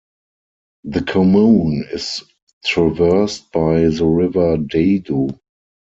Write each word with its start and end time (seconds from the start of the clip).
The 0.83 1.03
commune 1.03 1.85
is 1.93 2.23
traversed 2.65 3.51
by 3.51 3.81
the 3.89 4.05
river 4.07 4.57
Dadou. 4.57 5.39